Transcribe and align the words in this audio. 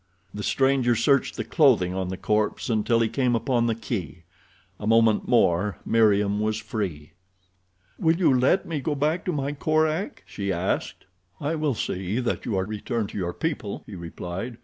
The 0.33 0.41
stranger 0.41 0.95
searched 0.95 1.35
the 1.37 1.43
clothing 1.43 1.93
on 1.93 2.07
the 2.09 2.17
corpse 2.17 2.71
until 2.71 3.01
he 3.01 3.07
came 3.07 3.35
upon 3.35 3.67
the 3.67 3.75
key. 3.75 4.23
A 4.79 4.87
moment 4.87 5.27
more 5.27 5.77
Meriem 5.85 6.39
was 6.39 6.57
free. 6.57 7.11
"Will 7.99 8.15
you 8.15 8.33
let 8.33 8.65
me 8.65 8.79
go 8.81 8.95
back 8.95 9.23
to 9.25 9.31
my 9.31 9.51
Korak?" 9.53 10.23
she 10.25 10.51
asked. 10.51 11.05
"I 11.39 11.53
will 11.53 11.75
see 11.75 12.19
that 12.19 12.47
you 12.47 12.57
are 12.57 12.65
returned 12.65 13.09
to 13.09 13.17
your 13.19 13.31
people," 13.35 13.83
he 13.85 13.93
replied. 13.93 14.57